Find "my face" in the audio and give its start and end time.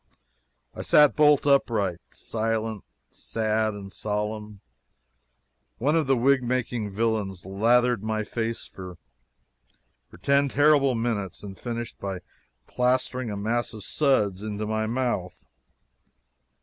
8.03-8.65